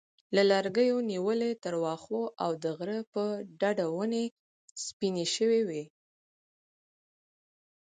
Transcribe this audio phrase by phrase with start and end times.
[0.35, 3.23] له لرګیو نیولې تر واښو او د غره په
[3.59, 4.25] ډډه ونې
[4.85, 5.83] سپینې شوې وې.